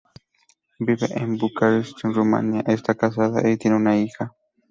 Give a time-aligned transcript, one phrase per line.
[0.79, 4.33] Vive en Bucarest, Rumanía, está casada y tiene una hija.